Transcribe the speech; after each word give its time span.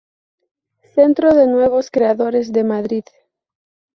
Centro 0.95 1.35
de 1.35 1.45
Nuevos 1.45 1.91
Creadores 1.91 2.51
de 2.51 2.63
Madrid. 2.63 3.03